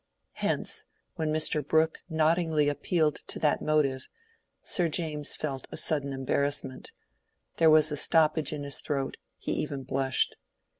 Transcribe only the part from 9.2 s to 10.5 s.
he even blushed.